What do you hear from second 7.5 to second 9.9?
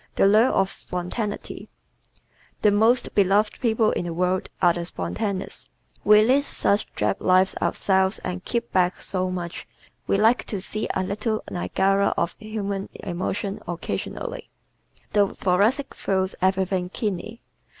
ourselves and keep back so much,